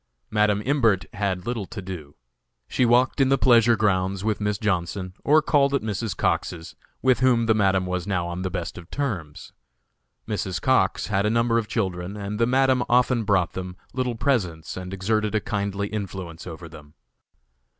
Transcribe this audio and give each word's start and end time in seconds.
Madam 0.31 0.63
Imbert 0.65 1.05
had 1.13 1.45
little 1.45 1.67
to 1.67 1.79
do. 1.79 2.15
She 2.67 2.87
walked 2.87 3.21
in 3.21 3.29
the 3.29 3.37
pleasure 3.37 3.75
grounds 3.75 4.23
with 4.23 4.41
Miss 4.41 4.57
Johnson, 4.57 5.13
or 5.23 5.43
called 5.43 5.75
at 5.75 5.83
Mrs. 5.83 6.17
Cox's, 6.17 6.75
with 7.03 7.19
whom 7.19 7.45
the 7.45 7.53
Madam 7.53 7.85
was 7.85 8.07
now 8.07 8.25
on 8.27 8.41
the 8.41 8.49
best 8.49 8.79
of 8.79 8.89
terms. 8.89 9.53
Mrs. 10.27 10.59
Cox 10.59 11.05
had 11.05 11.27
a 11.27 11.29
number 11.29 11.59
of 11.59 11.67
children 11.67 12.17
and 12.17 12.39
the 12.39 12.47
Madam 12.47 12.83
often 12.89 13.25
bought 13.25 13.53
them 13.53 13.77
little 13.93 14.15
presents 14.15 14.75
and 14.75 14.91
exerted 14.91 15.35
a 15.35 15.39
kindly 15.39 15.87
influence 15.89 16.47
over 16.47 16.67
them. 16.67 16.95